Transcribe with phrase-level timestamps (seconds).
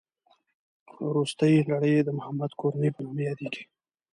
[1.13, 3.63] روستۍ لړۍ یې د محمد کورنۍ په نامه یادېږي.